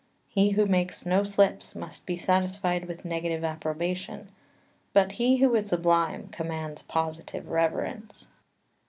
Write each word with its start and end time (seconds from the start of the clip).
He 0.29 0.49
who 0.53 0.65
makes 0.65 1.05
no 1.05 1.23
slips 1.23 1.75
must 1.75 2.07
be 2.07 2.17
satisfied 2.17 2.87
with 2.87 3.05
negative 3.05 3.43
approbation, 3.43 4.29
but 4.93 5.11
he 5.11 5.37
who 5.37 5.53
is 5.53 5.67
sublime 5.67 6.29
commands 6.29 6.81
positive 6.81 7.47
reverence. 7.49 8.25